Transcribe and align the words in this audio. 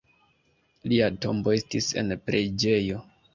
Lia 0.93 1.09
tombo 1.25 1.53
estis 1.57 1.91
en 2.03 2.11
preĝejo. 2.31 3.05